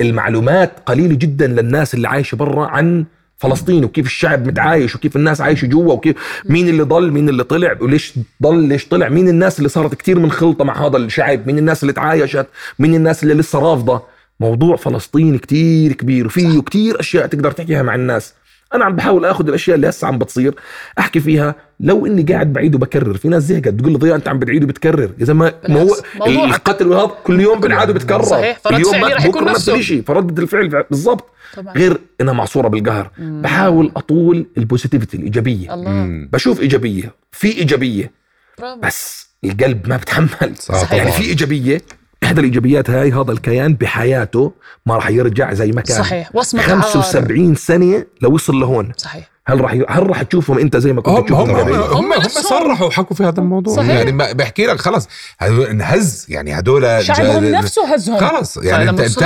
المعلومات 0.00 0.72
قليلة 0.86 1.14
جدا 1.14 1.46
للناس 1.46 1.94
اللي 1.94 2.08
عايشة 2.08 2.36
برا 2.36 2.66
عن 2.66 3.04
فلسطين 3.36 3.84
وكيف 3.84 4.06
الشعب 4.06 4.46
متعايش 4.46 4.96
وكيف 4.96 5.16
الناس 5.16 5.40
عايشة 5.40 5.66
جوا 5.66 5.92
وكيف 5.92 6.16
مين 6.44 6.68
اللي 6.68 6.82
ضل 6.82 7.10
مين 7.10 7.28
اللي 7.28 7.44
طلع 7.44 7.76
وليش 7.80 8.14
ضل 8.42 8.68
ليش 8.68 8.88
طلع 8.88 9.08
مين 9.08 9.28
الناس 9.28 9.58
اللي 9.58 9.68
صارت 9.68 9.94
كتير 9.94 10.18
منخلطه 10.18 10.64
مع 10.64 10.86
هذا 10.86 10.96
الشعب 10.96 11.46
مين 11.46 11.58
الناس 11.58 11.82
اللي 11.82 11.92
تعايشت 11.92 12.46
مين 12.78 12.94
الناس 12.94 13.22
اللي 13.22 13.34
لسه 13.34 13.58
رافضة. 13.58 14.02
موضوع 14.40 14.76
فلسطين 14.76 15.38
كتير 15.38 15.92
كبير 15.92 16.26
وفيه 16.26 16.60
كتير 16.62 17.00
أشياء 17.00 17.26
تقدر 17.26 17.50
تحكيها 17.50 17.82
مع 17.82 17.94
الناس. 17.94 18.34
أنا 18.74 18.84
عم 18.84 18.96
بحاول 18.96 19.24
آخذ 19.24 19.48
الأشياء 19.48 19.76
اللي 19.76 19.88
هسه 19.88 20.06
عم 20.06 20.18
بتصير 20.18 20.54
أحكي 20.98 21.20
فيها. 21.20 21.54
لو 21.80 22.06
إني 22.06 22.22
قاعد 22.22 22.52
بعيد 22.52 22.74
وبكرر 22.74 23.14
في 23.14 23.28
ناس 23.28 23.42
زهقت 23.42 23.68
تقول 23.68 23.92
لي 23.92 23.98
ضياء 23.98 24.16
أنت 24.16 24.28
عم 24.28 24.38
بتعيد 24.38 24.64
وبتكرر. 24.64 25.10
إذا 25.20 25.32
ما 25.32 25.52
ما 25.68 25.82
هو. 25.82 26.44
القتل 26.44 26.86
وهذا 26.86 27.12
كل 27.24 27.40
يوم 27.40 27.60
بنعاد 27.60 27.90
وبتكرر 27.90 28.22
صحيح، 28.22 28.58
فرد 28.58 28.74
اليوم 28.74 28.92
فعلي 28.92 29.14
رح 29.14 29.24
يكون 29.24 29.44
نفس 29.44 29.54
نفسه. 29.54 29.74
الشيء 29.74 30.04
الفعل 30.38 30.84
بالضبط. 30.90 31.30
غير 31.76 31.98
إنها 32.20 32.32
معصورة 32.32 32.68
بالقهر. 32.68 33.10
بحاول 33.18 33.92
أطول 33.96 34.46
البوزيتيفيتي 34.58 35.16
الإيجابية. 35.16 35.74
الله. 35.74 35.90
مم. 35.90 36.28
بشوف 36.32 36.60
إيجابية. 36.60 37.14
في 37.32 37.58
إيجابية. 37.58 38.10
برافو. 38.58 38.80
بس 38.80 39.28
القلب 39.44 39.88
ما 39.88 39.96
بتحمل. 39.96 40.56
صح 40.56 40.92
يعني. 40.92 41.12
في 41.12 41.22
إيجابية 41.22 41.82
إحدى 42.24 42.40
الإيجابيات 42.40 42.90
هاي 42.90 43.12
هذا 43.12 43.32
الكيان 43.32 43.74
بحياته 43.74 44.52
ما 44.86 44.96
راح 44.96 45.10
يرجع 45.10 45.52
زي 45.52 45.72
ما 45.72 45.80
كان 45.80 45.98
صحيح 45.98 46.30
وصمة 46.34 46.62
عار 46.62 46.80
75 46.80 47.54
سنه 47.54 48.04
لوصل 48.22 48.60
لهون 48.60 48.92
صحيح 48.96 49.34
هل 49.46 49.60
راح 49.60 49.74
ي... 49.74 49.84
هل 49.88 50.06
راح 50.06 50.22
تشوفهم 50.22 50.58
أنت 50.58 50.76
زي 50.76 50.92
ما 50.92 51.00
كنت 51.02 51.32
هم 51.32 51.50
هم 51.50 51.56
هم؟ 51.56 51.72
هم, 51.72 52.12
هم. 52.12 52.28
صرحوا 52.28 52.86
وحكوا 52.86 53.16
في 53.16 53.24
هذا 53.24 53.40
الموضوع 53.40 53.76
صحيح. 53.76 53.90
يعني 53.90 54.12
بحكي 54.34 54.66
لك 54.66 54.80
خلص 54.80 55.08
هذول 55.38 55.66
انهز 55.66 56.26
يعني 56.28 56.58
هدول 56.58 57.04
شعبهم 57.04 57.44
نفسه 57.44 57.94
هزهم 57.94 58.16
خلاص 58.16 58.56
يعني 58.56 58.84
لما 58.84 58.90
انت 58.90 59.00
انت. 59.00 59.22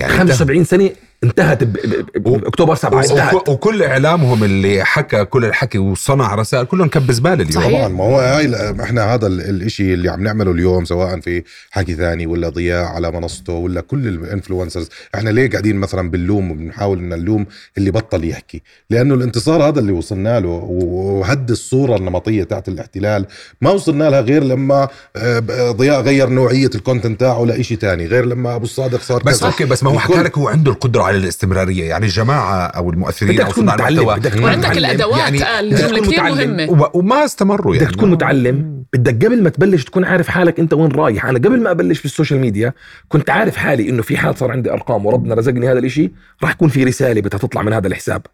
يعني 0.00 0.12
انت 0.12 0.32
75 0.32 0.64
سنه 0.64 0.90
انتهت 1.24 1.64
ب... 1.64 1.72
ب... 1.72 2.06
ب... 2.18 2.22
بأكتوبر 2.40 2.74
7 2.74 3.00
انتهت. 3.02 3.34
وك- 3.34 3.48
وكل 3.48 3.82
إعلامهم 3.82 4.44
اللي 4.44 4.84
حكى 4.84 5.24
كل 5.24 5.44
الحكي 5.44 5.78
وصنع 5.78 6.34
رسائل 6.34 6.64
كلهم 6.66 6.88
كب 6.88 7.10
زباله 7.12 7.34
اليوم. 7.34 7.50
صحيح. 7.50 7.78
طبعا 7.78 7.88
ما 7.88 8.04
هو 8.04 8.18
هاي 8.20 8.72
إحنا 8.82 9.14
هذا 9.14 9.26
ال- 9.26 9.40
الإشي 9.40 9.94
اللي 9.94 10.08
عم 10.10 10.22
نعمله 10.22 10.50
اليوم 10.52 10.84
سواء 10.84 11.20
في 11.20 11.42
حكي 11.70 11.94
ثاني 11.94 12.26
ولا 12.26 12.48
ضياء 12.48 12.84
على 12.84 13.10
منصته 13.10 13.52
ولا 13.52 13.80
كل 13.80 14.08
الانفلونسرز 14.08 14.88
إحنا 15.14 15.30
ليه 15.30 15.50
قاعدين 15.50 15.76
مثلا 15.76 16.10
بنلوم 16.10 16.50
وبنحاول 16.50 16.98
إن 16.98 17.08
نلوم 17.08 17.46
اللي 17.78 17.90
بطل 17.90 18.24
يحكي؟ 18.24 18.62
لأنه 18.90 19.14
الانتصار 19.14 19.68
هذا 19.68 19.80
اللي 19.80 19.92
وصلنا 19.92 20.40
له 20.40 20.48
وهد 20.48 21.50
الصورة 21.50 21.96
النمطية 21.96 22.44
تاعت 22.44 22.68
الاحتلال. 22.68 23.26
ما 23.60 23.70
وصلنا 23.70 24.10
لها 24.10 24.20
غير 24.20 24.44
لما 24.44 24.88
آه، 25.16 25.70
ضياء 25.70 26.00
غير 26.02 26.28
نوعية 26.28 26.70
ال 26.74 26.80
content 26.80 27.20
تاعه 27.20 27.44
لإشي 27.44 27.76
تاني 27.76 28.06
غير 28.06 28.24
لما 28.26 28.54
أبو 28.54 28.64
الصادق 28.64 29.00
صار 29.00 29.22
بس 29.22 29.40
كذا. 29.40 29.48
okay 29.48 29.64
بس 29.64 29.82
ما 29.82 29.90
هو 29.90 29.98
حكى 29.98 30.14
لك 30.22 30.38
هو 30.38 30.48
عنده 30.48 30.72
القدرة 30.72 31.11
على 31.12 31.22
الاستمرارية. 31.22 31.84
يعني 31.84 32.04
الجماعة 32.04 32.66
أو 32.66 32.90
المؤثرين 32.90 33.36
بدك 33.36 33.48
تكون 33.48 33.66
متعلم 33.66 34.14
بدك 34.14 34.30
تكون 34.32 34.44
وعندك 34.44 34.68
متعلم. 34.68 34.84
الأدوات 34.84 35.18
يعني 35.18 35.42
قال 35.42 35.70
بدك 35.70 35.80
جمله 35.80 35.96
تكون 35.96 36.06
كثير 36.06 36.22
متعلم. 36.22 36.56
مهمة. 36.56 36.90
وما 36.94 37.24
استمروا 37.24 37.74
يعني. 37.74 37.86
بدك 37.86 37.96
تكون 37.96 38.10
متعلم. 38.10 38.84
بدك 38.92 39.24
قبل 39.24 39.42
ما 39.42 39.50
تبلش 39.50 39.84
تكون 39.84 40.04
عارف 40.04 40.28
حالك 40.28 40.60
أنت 40.60 40.72
وين 40.72 40.92
رايح. 40.92 41.26
أنا 41.26 41.38
قبل 41.38 41.62
ما 41.62 41.70
أبلش 41.70 41.98
في 41.98 42.04
ال 42.04 42.09
social 42.09 42.40
media 42.40 42.72
كنت 43.08 43.30
عارف 43.30 43.56
حالي 43.56 43.88
إنه 43.88 44.02
في 44.02 44.16
حال 44.16 44.38
صار 44.38 44.50
عندي 44.50 44.72
أرقام 44.72 45.06
وربنا 45.06 45.34
رزقني 45.34 45.68
هذا 45.68 45.78
الإشي 45.78 46.12
راح 46.42 46.50
يكون 46.50 46.68
في 46.68 46.84
رسالة 46.84 47.20
بدها 47.20 47.38
تطلع 47.38 47.62
من 47.62 47.72
هذا 47.72 47.86
الحساب. 47.86 48.26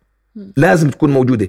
لازم 0.56 0.90
تكون 0.90 1.10
موجودة. 1.10 1.48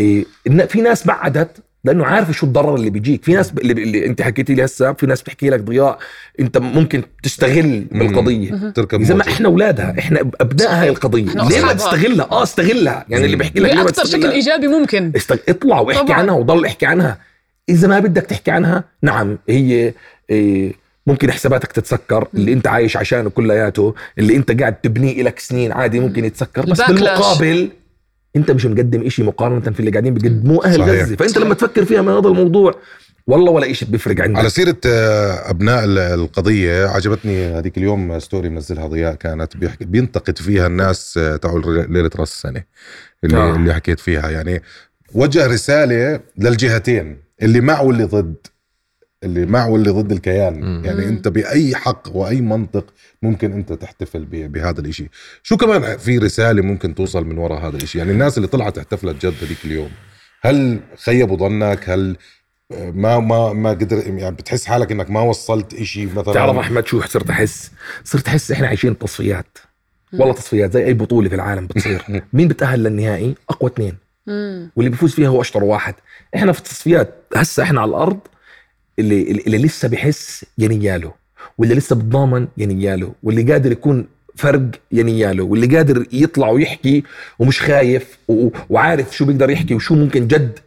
إيه 0.00 0.24
إن 0.46 0.66
في 0.66 0.80
ناس 0.80 1.06
بعدت 1.06 1.62
لأنه 1.84 2.04
عارفه 2.04 2.32
شو 2.32 2.46
الضرر 2.46 2.74
اللي 2.74 2.90
بيجيك. 2.90 3.24
في 3.24 3.32
ناس 3.32 3.52
اللي, 3.52 3.72
اللي 3.72 4.06
أنت 4.06 4.22
حكيتي 4.22 4.54
لي 4.54 4.64
هسه 4.64 4.92
في 4.92 5.06
ناس 5.06 5.22
بتحكي 5.22 5.50
لك 5.50 5.60
ضياء 5.60 5.98
أنت 6.40 6.58
ممكن 6.58 7.02
تستغل 7.22 7.86
بالقضية 7.92 8.72
تركب 8.74 9.02
زي 9.02 9.14
ما. 9.14 9.28
إحنا 9.28 9.48
أولادها 9.48 9.94
إحنا 9.98 10.20
ابناء 10.40 10.72
هاي 10.72 10.88
القضية. 10.88 11.24
ليه 11.24 11.64
ما. 11.64 11.72
تستغلها؟ 11.72 12.28
آه 12.30 12.42
استغلها. 12.42 13.06
يعني 13.08 13.24
اللي 13.24 13.36
بيحكي 13.36 13.60
لك 13.60 13.76
باكثر 13.76 14.04
شكل 14.04 14.30
إيجابي 14.30 14.68
ممكن. 14.68 15.12
استغ... 15.16 15.36
اطلع 15.48 15.80
واحكي 15.80 16.04
طبعاً. 16.04 16.16
عنها 16.18 16.34
وضل 16.34 16.64
احكي 16.64 16.86
عنها. 16.86 17.18
إذا 17.68 17.88
ما 17.88 17.98
بدك 17.98 18.22
تحكي 18.22 18.50
عنها 18.50 18.84
نعم 19.02 19.38
هي 19.48 19.92
إيه 20.30 20.72
ممكن 21.06 21.32
حساباتك 21.32 21.72
تتسكر. 21.72 22.28
اللي 22.34 22.52
أنت 22.52 22.66
عايش 22.66 22.96
عشانه 22.96 23.30
كلياته 23.30 23.94
اللي 24.18 24.36
أنت 24.36 24.60
قاعد 24.60 24.74
تبنيه 24.74 25.22
لك 25.22 25.38
سنين 25.38 25.72
عادي 25.72 26.00
ممكن 26.00 26.24
يتسكر. 26.24 26.66
بس 26.66 26.80
الباكلاش. 26.80 27.42
انت 28.36 28.50
مش 28.50 28.66
مقدم 28.66 29.02
إشي 29.06 29.22
مقارنة 29.22 29.60
في 29.60 29.80
اللي 29.80 29.90
قاعدين 29.90 30.14
بيقدموه 30.14 30.64
أهل 30.64 30.78
صحيح. 30.78 31.02
غزة. 31.02 31.16
فأنت 31.16 31.38
لما 31.38 31.54
تفكر 31.54 31.84
فيها 31.84 32.02
من 32.02 32.08
هذا 32.08 32.28
الموضوع 32.28 32.74
والله 33.26 33.50
ولا 33.52 33.70
إشي 33.70 33.84
بيفرق 33.84 34.20
عندك. 34.20 34.38
على 34.38 34.50
سيرة 34.50 34.76
آه، 34.86 35.50
أبناء 35.50 35.84
ال- 35.84 35.98
القضية 35.98 36.86
عجبتني 36.86 37.46
هذيك 37.46 37.78
اليوم 37.78 38.18
ستوري 38.18 38.48
منزلها 38.48 38.86
ضياء 38.86 39.14
كانت 39.14 39.56
بيحكي 39.56 39.84
بينتقد 39.84 40.38
فيها 40.38 40.66
الناس 40.66 41.18
آه، 41.18 41.36
تاعوا 41.36 41.58
الر- 41.58 41.86
ليلة 41.90 42.10
رأس 42.16 42.32
السنة 42.32 42.64
اللي, 43.24 43.36
آه. 43.36 43.56
اللي 43.56 43.74
حكيت 43.74 44.00
فيها. 44.00 44.30
يعني 44.30 44.62
وجه 45.14 45.46
رسالة 45.46 46.20
للجهتين 46.38 47.16
اللي 47.42 47.60
مع 47.60 47.80
واللي 47.80 48.04
ضد. 48.04 48.34
اللي 49.24 49.46
مع 49.46 49.66
واللي 49.66 49.90
ضد 49.90 50.12
الكيان. 50.12 50.60
مم. 50.60 50.82
يعني. 50.84 51.04
انت 51.08 51.28
بأي 51.28 51.74
حق 51.76 52.16
وأي 52.16 52.40
منطق 52.40 52.84
ممكن 53.22 53.52
انت 53.52 53.72
تحتفل 53.72 54.24
ب- 54.24 54.52
بهذا 54.52 54.80
الإشي. 54.80 55.08
شو 55.42 55.56
كمان 55.56 55.96
في 55.98 56.18
رسالة 56.18 56.62
ممكن 56.62 56.94
توصل 56.94 57.24
من 57.26 57.38
وراء 57.38 57.58
هذا 57.68 57.76
الإشي؟ 57.76 57.98
يعني 57.98 58.10
الناس 58.12 58.36
اللي 58.36 58.48
طلعت 58.48 58.78
احتفلت 58.78 59.26
جد 59.26 59.34
هذيك 59.42 59.58
اليوم 59.64 59.90
هل 60.42 60.80
خيبوا 61.04 61.36
ظنك؟ 61.36 61.88
هل 61.90 62.16
ما 62.70 63.18
ما 63.18 63.52
ما 63.52 63.70
قدر 63.70 63.96
يعني 64.06 64.34
بتحس 64.36 64.66
حالك 64.66 64.92
إنك 64.92 65.10
ما 65.10 65.20
وصلت 65.20 65.74
إشي 65.74 66.06
مثلا؟ 66.06 66.34
تعرف 66.34 66.56
أحمد 66.56 66.86
شو 66.86 67.00
صرت 67.00 67.30
أحس؟ 67.30 67.70
صرت 68.04 68.28
أحس 68.28 68.50
إحنا 68.52 68.66
عايشين 68.68 68.98
تصفيات. 68.98 69.58
والله 70.12 70.34
تصفيات 70.34 70.72
زي 70.72 70.84
أي 70.84 70.94
بطولة 70.94 71.28
في 71.28 71.34
العالم 71.34 71.66
بتصير. 71.66 72.02
مين 72.32 72.48
بتأهل 72.48 72.82
للنهائي؟ 72.84 73.34
أقوى 73.50 73.70
اثنين. 73.70 73.94
واللي 74.76 74.90
بيفوز 74.90 75.14
فيها 75.14 75.28
هو 75.28 75.40
أشطر 75.40 75.64
واحد. 75.64 75.94
إحنا 76.36 76.52
في 76.52 76.58
التصفيات 76.58 77.14
هسه 77.36 77.62
إحنا 77.62 77.80
على 77.80 77.88
الأرض 77.88 78.18
اللي 78.98 79.22
اللي 79.22 79.42
اللي 79.46 79.58
لسه 79.58 79.88
بحس 79.88 80.44
يا 80.58 80.68
نياله 80.68 81.12
واللي 81.58 81.74
لسه 81.74 81.96
بتضامن 81.96 82.48
يا 82.56 82.66
نياله 82.66 83.12
واللي 83.22 83.52
قادر 83.52 83.72
يكون 83.72 84.06
فرق 84.36 84.70
يا 84.92 85.02
نياله 85.02 85.44
واللي 85.44 85.76
قادر 85.76 86.06
يطلع 86.12 86.48
ويحكي 86.48 87.04
ومش 87.38 87.60
خايف 87.60 88.18
وعارف 88.70 89.16
شو 89.16 89.24
بيقدر 89.24 89.50
يحكي 89.50 89.74
وشو 89.74 89.94
ممكن 89.94 90.26
جد. 90.26 90.58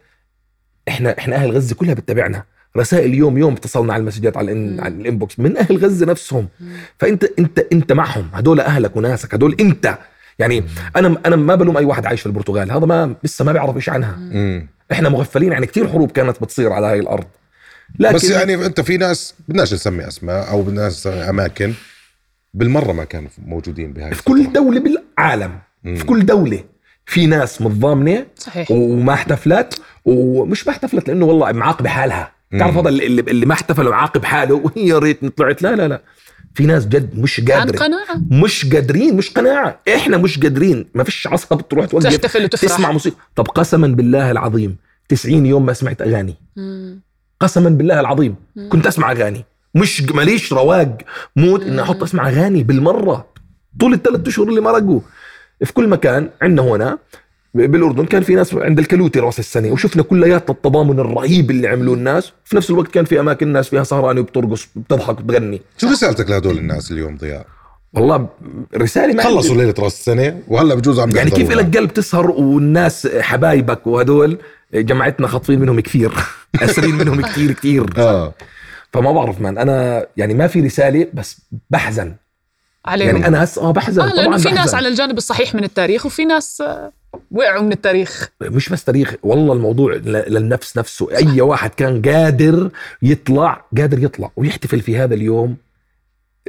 إحنا 0.88 1.18
إحنا 1.18 1.36
أهل 1.36 1.50
غزة 1.50 1.74
كلها 1.74 1.94
بتتابعنا. 1.94 2.44
رسائل 2.76 3.14
يوم 3.14 3.38
يوم 3.38 3.52
اتصلنا 3.54 3.92
على 3.92 4.00
المسجات 4.00 4.36
على, 4.36 4.52
الإن 4.52 4.80
على 4.80 4.94
الإنبوكس 4.94 5.40
من 5.40 5.56
أهل 5.56 5.76
غزة 5.76 6.06
نفسهم. 6.06 6.48
فأنت 6.98 7.24
أنت 7.38 7.58
أنت 7.72 7.92
معهم. 7.92 8.28
هدول 8.32 8.60
أهلك 8.60 8.96
وناسك. 8.96 9.34
هدول 9.34 9.56
أنت. 9.60 9.98
يعني 10.38 10.64
أنا 10.96 11.16
أنا 11.26 11.36
ما 11.36 11.54
بلوم 11.54 11.76
أي 11.76 11.84
واحد 11.84 12.06
عايش 12.06 12.20
في 12.20 12.26
البرتغال. 12.26 12.72
هذا 12.72 12.86
ما 12.86 13.14
لسه 13.24 13.44
ما 13.44 13.52
بيعرف 13.52 13.76
إيش 13.76 13.88
عنها. 13.88 14.18
إحنا 14.92 15.08
مغفلين. 15.08 15.52
عن 15.52 15.64
كثير 15.64 15.88
حروب 15.88 16.10
كانت 16.10 16.42
بتصير 16.42 16.72
على 16.72 16.86
هاي 16.86 16.98
الأرض. 16.98 17.24
لكن 17.98 18.14
بس 18.14 18.30
يعني 18.30 18.66
انت 18.66 18.80
في 18.80 18.96
ناس 18.96 19.34
بدناش 19.48 19.74
نسمي 19.74 20.08
اسماء 20.08 20.50
أو 20.50 20.62
بدناش 20.62 20.92
نسمي 20.92 21.12
اماكن 21.30 21.72
بالمرة 22.54 22.92
ما 22.92 23.04
كانوا 23.04 23.30
موجودين 23.46 23.92
بهاي 23.92 24.14
في 24.14 24.22
كل 24.24 24.52
دولة 24.52 24.80
بالعالم. 24.80 25.58
في 25.84 26.04
كل 26.04 26.26
دولة. 26.26 26.64
في 27.06 27.26
ناس 27.26 27.62
متضامنة 27.62 28.26
صحيح. 28.36 28.70
وما 28.70 29.12
احتفلت 29.12 29.80
ومش 30.04 30.66
ما 30.66 30.72
احتفلت 30.72 31.08
لأنه 31.08 31.24
والله 31.24 31.52
معاقبة 31.52 31.88
حالها. 31.88 32.32
تعرف 32.58 32.76
هذا 32.76 32.88
اللي, 32.88 33.20
اللي 33.20 33.46
ما 33.46 33.52
احتفل 33.52 33.88
وعاقب 33.88 34.24
حاله 34.24 34.54
وهي 34.54 34.86
يا 34.88 34.98
ريتني 34.98 35.28
طلعت 35.30 35.62
لا 35.62 35.76
لا 35.76 35.88
لا. 35.88 36.02
في 36.54 36.66
ناس 36.66 36.86
جد 36.86 37.18
مش 37.18 37.40
عن 37.40 37.46
قادرة. 37.46 37.76
قناعة. 37.78 38.20
مش 38.30 38.66
قادرين 38.74 39.16
مش 39.16 39.30
قناعة. 39.30 39.80
إحنا 39.94 40.16
مش 40.16 40.38
قادرين. 40.38 40.86
ما 40.94 41.04
فيش 41.04 41.26
عصب 41.26 41.68
تروح 41.68 41.86
توقف 41.86 42.04
تحتفل 42.04 42.44
وتفرح. 42.44 42.70
تسمع 42.74 42.92
موسيقى. 42.92 43.16
طب 43.36 43.46
قسما 43.46 43.86
بالله 43.86 44.30
العظيم 44.30 44.76
90 45.08 45.46
يوم 45.46 45.66
ما 45.66 45.72
سمعت 45.72 46.02
أغاني. 46.02 46.34
مم. 46.56 47.00
قسما 47.42 47.70
بالله 47.70 48.00
العظيم. 48.00 48.34
كنت 48.68 48.86
أسمع 48.86 49.12
أغاني. 49.12 49.44
مش 49.74 50.02
ماليش 50.02 50.52
رواق 50.52 50.98
موت 51.36 51.62
اني 51.62 51.82
أحط 51.82 52.02
أسمع 52.02 52.28
أغاني 52.28 52.62
بالمرة. 52.62 53.26
طول 53.80 53.92
الثلاث 53.94 54.28
أشهر 54.28 54.48
اللي 54.48 54.60
مرقوا 54.60 55.00
في 55.64 55.72
كل 55.72 55.88
مكان 55.88 56.30
عندنا 56.42 56.62
هنا 56.62 56.98
بالأردن 57.54 58.06
كان 58.06 58.22
في 58.22 58.34
ناس 58.34 58.54
عند 58.54 58.78
الكلوتي 58.78 59.20
رأس 59.20 59.38
السنة 59.38 59.72
وشفنا 59.72 60.02
كليات 60.02 60.50
التضامن 60.50 61.00
الرهيب 61.00 61.50
اللي 61.50 61.68
عملوه 61.68 61.94
الناس. 61.94 62.32
في 62.44 62.56
نفس 62.56 62.70
الوقت 62.70 62.90
كان 62.90 63.04
في 63.04 63.20
أماكن 63.20 63.46
الناس 63.46 63.68
فيها 63.68 63.84
سهرانه 63.84 64.20
وبترقص 64.20 64.68
بتضحك 64.76 65.20
وبتغني 65.20 65.60
شو 65.78 65.88
رسالتك 65.88 66.30
لهدول 66.30 66.58
الناس 66.58 66.92
اليوم 66.92 67.16
ضياء؟ 67.16 67.46
والله 67.94 68.28
رسالة 68.76 69.14
ما 69.14 69.22
خلصوا 69.22 69.56
ليلة 69.56 69.74
راس 69.78 69.92
السنة 69.94 70.42
وهلا 70.48 70.74
بجوز 70.74 71.00
عم 71.00 71.16
يعني 71.16 71.30
كيف. 71.30 71.50
لك 71.50 71.76
قلب 71.76 71.92
تسهر 71.92 72.30
والناس 72.30 73.06
حبايبك 73.20 73.86
وهدول 73.86 74.38
جماعتنا 74.74 75.26
خاطفين 75.26 75.60
منهم 75.60 75.80
كثير 75.80 76.12
أسرين 76.62 76.94
منهم 76.94 77.20
كثير 77.20 77.52
كثير. 77.52 77.86
آه. 77.98 78.34
فما 78.92 79.12
بعرف 79.12 79.40
مان 79.40 79.58
أنا 79.58 80.06
يعني 80.16 80.34
ما 80.34 80.46
في 80.46 80.60
رسالة 80.60 81.06
بس 81.14 81.40
بحزن. 81.70 82.14
عليهم. 82.86 83.08
يعني 83.08 83.26
أنا 83.26 83.44
هسه 83.44 83.62
آه 83.62 83.70
بحزن 83.72 84.02
آه 84.02 84.06
لأنه 84.06 84.24
طبعا 84.24 84.38
في 84.38 84.50
ناس. 84.50 84.74
على 84.74 84.88
الجانب 84.88 85.16
الصحيح 85.18 85.54
من 85.54 85.64
التاريخ 85.64 86.06
وفي 86.06 86.24
ناس 86.24 86.60
آه، 86.60 86.92
وقعوا 87.30 87.62
من 87.62 87.72
التاريخ. 87.72 88.28
مش 88.42 88.68
بس 88.68 88.84
تاريخ 88.84 89.14
والله 89.22 89.52
الموضوع 89.52 89.94
للنفس 90.04 90.78
نفسه. 90.78 91.08
أي 91.16 91.40
واحد 91.40 91.70
كان 91.70 92.02
قادر 92.02 92.70
يطلع 93.02 93.64
قادر 93.78 94.04
يطلع 94.04 94.30
ويحتفل 94.36 94.80
في 94.80 94.96
هذا 94.98 95.14
اليوم 95.14 95.56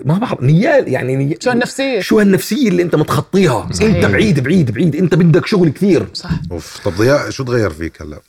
ما 0.06 0.18
بعرف 0.18 0.42
نيال 0.42 0.88
يعني 0.88 1.16
ني... 1.16 1.38
شو 1.40 1.52
النفسيه 1.52 2.00
شو 2.00 2.20
هالنفسية 2.20 2.70
اللي 2.70 2.84
انت 2.84 2.96
متخطيها؟ 2.96 3.70
صحيح. 3.72 3.96
انت 3.96 4.06
بعيد 4.06 4.40
بعيد 4.40 4.72
بعيد 4.72 4.96
انت 4.96 5.16
بدك 5.16 5.46
شغل 5.46 5.70
كثير. 5.70 6.08
صح. 6.14 6.30
أوف 6.52 6.80
طب 6.86 6.92
ضياء 6.92 7.30
شو 7.30 7.44
تغير 7.44 7.70
فيك 7.70 8.02
هلا؟ 8.02 8.20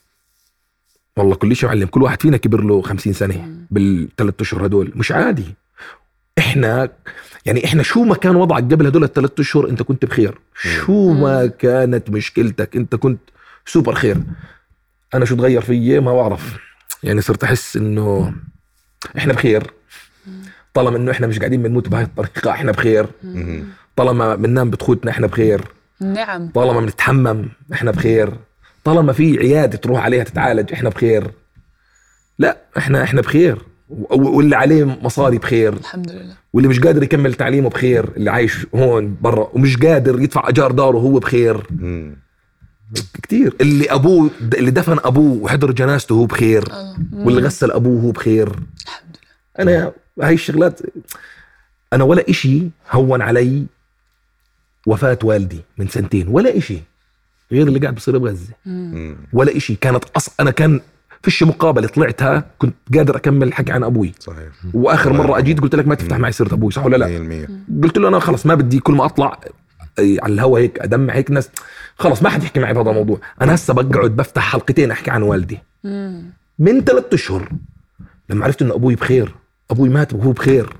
والله 1.17 1.35
كل 1.35 1.57
شيء 1.57 1.69
معلم 1.69 1.87
كل 1.87 2.03
واحد 2.03 2.23
فينا 2.23 2.37
كبر 2.37 2.61
له 2.61 2.83
50 2.83 3.13
سنة 3.13 3.49
بالثلاث 3.71 4.35
أشهر 4.41 4.67
هدول. 4.67 4.93
مش 4.95 5.13
عادي. 5.13 5.55
إحنا 6.39 6.89
يعني 7.47 7.65
إحنا 7.65 7.83
شو 7.83 8.05
ما 8.05 8.15
كان 8.15 8.37
وضعك 8.37 8.63
قبل 8.63 8.87
هدول 8.87 9.05
الثلاث 9.05 9.31
أشهر 9.41 9.69
أنت 9.69 9.83
كنت 9.83 10.05
بخير. 10.05 10.39
شو 10.63 11.13
ما 11.13 11.47
كانت 11.47 12.11
مشكلتك 12.11 12.77
أنت 12.77 12.95
كنت 12.95 13.21
سوبر 13.67 13.95
خير. 13.95 14.17
أنا 15.15 15.25
شو 15.25 15.37
تغير 15.37 15.61
فيي؟ 15.61 16.01
ما 16.01 16.15
بعرف. 16.15 16.57
يعني 17.03 17.21
صرت 17.21 17.45
أحس 17.45 17.77
إنه 17.77 18.35
إحنا 19.19 19.33
بخير. 19.33 19.73
طالما 20.75 20.97
إنه 20.97 21.11
إحنا 21.11 21.27
مش 21.27 21.39
قاعدين 21.39 21.63
بنموت 21.63 21.89
بهاي 21.89 22.03
الطريقة 22.03 22.51
إحنا 22.51 22.73
بخير. 22.73 23.07
طالما 23.97 24.35
بننام 24.35 24.71
بتخوتنا 24.71 25.11
إحنا 25.11 25.27
بخير. 25.27 25.65
نعم. 26.01 26.49
طالما 26.55 26.81
بنتحمم 26.81 27.49
إحنا 27.73 27.91
بخير. 27.91 28.33
طالما 28.85 29.13
في 29.13 29.39
عيادة 29.39 29.77
تروح 29.77 30.05
عليها 30.05 30.25
تتعالج 30.25 30.73
إحنا 30.73 30.89
بخير. 30.89 31.31
لا 32.39 32.57
إحنا 32.79 33.03
إحنا 33.03 33.21
بخير. 33.21 33.59
واللي 34.11 34.57
عليه 34.57 34.85
مصاري 34.85 35.39
بخير. 35.39 35.73
الحمد 35.73 36.11
لله. 36.11 36.35
واللي 36.53 36.69
مش 36.69 36.81
قادر 36.81 37.03
يكمل 37.03 37.35
تعليمه 37.35 37.69
بخير. 37.69 38.09
اللي 38.17 38.31
عايش 38.31 38.67
هون 38.75 39.17
برا 39.21 39.51
ومش 39.53 39.77
قادر 39.77 40.21
يدفع 40.21 40.49
أجار 40.49 40.73
داره 40.73 40.99
هو 40.99 41.19
بخير. 41.19 41.67
مم. 41.71 42.17
كتير. 43.23 43.55
اللي 43.61 43.87
أبوه 43.91 44.31
اللي 44.55 44.71
دفن 44.71 44.99
أبوه 45.05 45.43
وحضر 45.43 45.73
جنازته 45.73 46.15
هو 46.15 46.27
بخير. 46.27 46.63
الله 46.63 47.27
واللي 47.27 47.41
غسل 47.41 47.71
أبوه 47.71 48.03
هو 48.03 48.11
بخير. 48.11 48.49
الحمد 48.49 49.17
لله. 49.59 49.73
أنا 49.75 49.93
هاي 50.23 50.35
الشغلات 50.35 50.81
أنا 51.93 52.05
ولا 52.05 52.31
إشي 52.31 52.63
هون 52.91 53.23
علي 53.23 53.67
وفاة 54.87 55.19
والدي 55.23 55.61
من 55.79 55.89
سنتين 55.89 56.29
ولا 56.29 56.59
إشي 56.59 56.79
غير 57.53 57.69
اللي 57.69 57.79
قاعد 57.79 57.95
بصير 57.95 58.19
بغزة. 58.19 58.53
مم. 58.67 59.17
ولا 59.33 59.57
إشي 59.57 59.75
كانت 59.75 60.05
أص... 60.17 60.29
أنا 60.41 60.51
كان 60.51 60.81
فيش 61.23 61.43
مقابلة 61.43 61.89
طلعتها 61.89 62.45
كنت 62.59 62.75
قادر 62.95 63.17
أكمل 63.17 63.49
الحكي 63.49 63.73
عن 63.73 63.85
أبوي. 63.85 64.13
صحيح. 64.21 64.49
وآخر 64.75 65.13
مرة 65.13 65.39
أجيت 65.39 65.61
قلت 65.61 65.75
لك 65.75 65.89
ما 65.89 65.95
تفتح 65.95 66.17
معي 66.17 66.33
سيرة 66.33 66.55
أبوي 66.55 66.73
صح 66.73 66.85
ولا 66.85 66.97
لا؟ 66.97 67.49
100% 67.79 67.83
قلت 67.83 67.99
له 67.99 68.09
أنا 68.09 68.19
خلص 68.19 68.47
ما 68.47 68.55
بدي 68.55 68.81
كل 68.81 68.95
ما 68.95 69.05
أطلع 69.05 69.41
أي 69.99 70.19
على 70.23 70.35
الهوا 70.35 70.59
هيك 70.59 70.79
أدمع 70.79 71.15
هيك 71.15 71.31
ناس 71.31 71.51
خلص 71.99 72.23
ما 72.23 72.29
حد 72.29 72.43
يحكي 72.43 72.61
معي 72.61 72.75
بهذا 72.75 72.91
الموضوع. 72.91 73.21
أنا 73.43 73.55
هسه 73.55 73.75
بقعد 73.75 74.11
بفتح 74.11 74.43
حلقتين 74.43 74.91
أحكي 74.91 75.11
عن 75.11 75.23
والدي. 75.23 75.59
من 76.59 76.85
ثلاثة 76.85 77.15
أشهر 77.15 77.53
لما 78.31 78.45
عرفت 78.45 78.63
إنه 78.63 78.75
أبوي 78.75 78.95
بخير 78.95 79.35
أبوي 79.75 79.89
مات 79.89 80.13
وهو 80.13 80.33
بخير. 80.33 80.77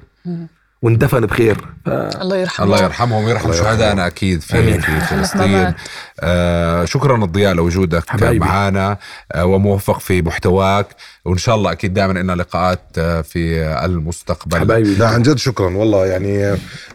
واندفن 0.83 1.21
بخير. 1.21 1.57
ف... 1.87 1.89
الله 1.89 2.37
يرحمه. 2.37 2.67
الله 2.67 2.83
يرحمهم 2.83 3.25
ويرحم. 3.25 3.53
شهدائنا 3.53 4.07
أكيد 4.07 4.41
في 4.41 4.59
آمين. 4.59 4.81
في 4.81 5.01
فلسطين. 5.01 5.75
آه 6.21 6.85
شكرا 6.85 7.25
الضياء 7.25 7.55
لوجودك 7.55 8.11
حبايبي. 8.11 8.39
معنا 8.39 8.99
آه 9.33 9.45
وموفق 9.45 10.01
في 10.01 10.23
محتواك. 10.23 10.87
وإن 11.25 11.39
شاء 11.39 11.55
الله 11.55 11.73
أكيد 11.73 11.95
دائما 11.95 12.13
لنا 12.13 12.33
لقاءات 12.33 12.81
آه 12.99 13.21
في 13.21 13.63
المستقبل. 13.85 14.59
حبايبي. 14.59 14.95
لا 14.95 15.09
عن 15.09 15.23
جد 15.23 15.39
شكرا 15.39 15.77
والله. 15.77 16.07
يعني 16.07 16.45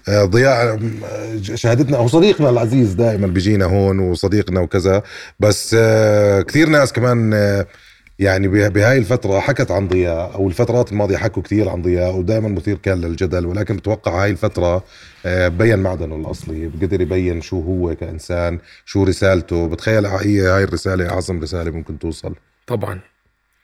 آه، 0.07 0.25
ضياء 0.25 0.79
آه، 1.05 1.39
شهادتنا 1.55 1.97
هو 1.97 2.07
صديقنا 2.07 2.49
العزيز 2.49 2.93
دائما 2.93 3.27
بيجينا 3.27 3.65
هون 3.65 3.99
وصديقنا 3.99 4.59
وكذا. 4.59 5.03
بس 5.39 5.75
آه، 5.79 6.41
كثير 6.41 6.69
ناس 6.69 6.93
كمان 6.93 7.33
آه، 7.33 7.65
يعني 8.19 8.47
به- 8.47 8.67
بهاي 8.67 8.97
الفترة 8.97 9.39
حكت 9.39 9.71
عن 9.71 9.87
ضياء 9.87 10.33
أو 10.35 10.47
الفترات 10.47 10.91
الماضية 10.91 11.17
حكوا 11.17 11.43
كثير 11.43 11.69
عن 11.69 11.81
ضياء 11.81 12.15
ودائما 12.15 12.47
مثير 12.49 12.77
كان 12.77 13.01
للجدل 13.01 13.45
ولكن 13.45 13.75
بتوقع 13.75 14.23
هاي 14.23 14.31
الفترة 14.31 14.83
آه، 15.25 15.47
بين 15.47 15.79
معدنه 15.79 16.15
الأصلي 16.15 16.67
بقدر 16.67 17.01
يبين 17.01 17.41
شو 17.41 17.61
هو 17.61 17.95
كإنسان 17.95 18.59
شو 18.85 19.03
رسالته 19.03 19.67
بتخيل 19.67 20.05
هي 20.05 20.41
هاي 20.41 20.63
الرسالة 20.63 21.09
أعظم 21.09 21.41
رسالة 21.41 21.71
ممكن 21.71 21.99
توصل 21.99 22.35
طبعا 22.67 22.99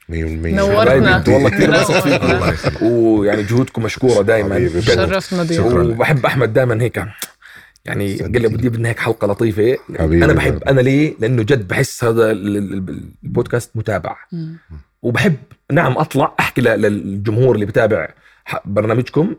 100% 0.09 0.13
نورتنا. 0.13 1.23
والله 1.27 1.49
كثير. 1.49 1.71
بثق 1.71 1.99
فيكم 1.99 2.85
ويعني 2.85 3.43
جهودكم 3.43 3.83
مشكورة 3.83 4.21
دائما. 4.21 4.69
شرفنا 4.81 5.45
شكراً. 5.53 5.83
وبحب 5.83 6.25
أحمد 6.25 6.53
دائما 6.53 6.81
هيك 6.83 7.03
يعني 7.85 8.15
قال 8.17 8.41
لي 8.41 8.47
بدي 8.47 8.69
بدنا 8.69 8.89
هيك 8.89 8.99
حلقة 8.99 9.27
لطيفة. 9.27 9.77
حبيبي. 9.99 10.25
أنا 10.25 10.33
بحب 10.33 10.63
أنا 10.63 10.81
ليه؟ 10.81 11.15
لأنه 11.19 11.43
جد 11.43 11.67
بحس 11.67 12.03
هذا 12.03 12.31
ال- 12.31 12.57
ال- 12.57 13.03
البودكاست 13.23 13.71
متابع. 13.77 14.15
مم. 14.31 14.57
وبحب 15.01 15.35
نعم 15.71 15.97
أطلع 15.97 16.35
أحكي 16.39 16.61
ل- 16.61 16.81
للجمهور 16.81 17.55
اللي 17.55 17.65
بتابع 17.65 18.09
برنامجكم. 18.65 19.35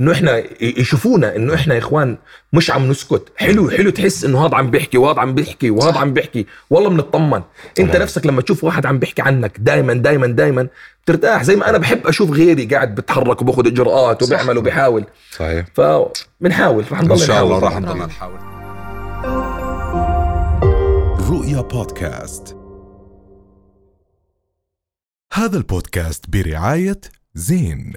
إنه 0.00 0.12
إحنا 0.12 0.42
يشوفونا 0.60 1.36
إنه 1.36 1.54
إحنا 1.54 1.74
يا 1.74 1.78
إخوان 1.78 2.18
مش 2.52 2.70
عم 2.70 2.90
نسكت. 2.90 3.32
حلو 3.36 3.70
حلو 3.70 3.90
تحس 3.90 4.24
إنه 4.24 4.46
هذا 4.46 4.56
عم 4.56 4.70
بيحكي 4.70 4.98
وهذا 4.98 5.20
عم 5.20 5.34
بيحكي 5.34 5.70
وهذا 5.70 5.98
عم 5.98 6.12
بيحكي. 6.12 6.46
والله 6.70 6.90
بنطمن 6.90 7.42
أنت 7.78 7.96
نفسك 7.96 8.26
لما 8.26 8.42
تشوف 8.42 8.64
واحد 8.64 8.86
عم 8.86 8.98
بيحكي 8.98 9.22
عنك 9.22 9.56
دائما 9.58 9.94
دائما 9.94 10.26
دائما 10.26 10.68
بترتاح. 11.04 11.42
زي 11.42 11.56
ما 11.56 11.70
أنا 11.70 11.78
بحب 11.78 12.06
أشوف 12.06 12.30
غيري 12.30 12.66
قاعد 12.66 12.94
بتحرك 12.94 13.42
وباخذ 13.42 13.66
إجراءات 13.66 14.22
وبيعمل 14.22 14.58
وبيحاول. 14.58 15.04
صحيح. 15.30 15.66
فبنحاول 15.74 16.84
رح 16.92 17.00
إن 17.00 17.04
نضل 17.04 17.18
شاء 17.18 17.44
الله 17.44 17.60
طبعاً. 17.60 17.78
نضل 17.80 17.98
نحاول. 17.98 18.40
رؤيا 21.30 21.60
بودكاست. 21.60 22.56
هذا 25.32 25.56
البودكاست 25.56 26.24
برعاية 26.30 27.00
زين. 27.34 27.92